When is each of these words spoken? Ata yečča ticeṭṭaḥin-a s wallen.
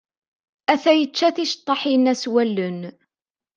Ata 0.73 0.91
yečča 0.95 1.27
ticeṭṭaḥin-a 1.35 2.13
s 2.21 2.23
wallen. 2.33 2.79